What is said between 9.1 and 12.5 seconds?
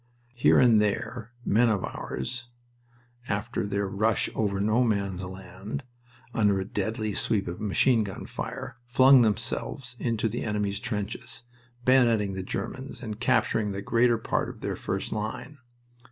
themselves into the enemy's trenches, bayoneting the